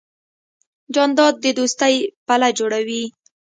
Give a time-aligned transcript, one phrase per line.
[0.93, 1.95] جانداد د دوستۍ
[2.27, 3.03] پله جوړوي.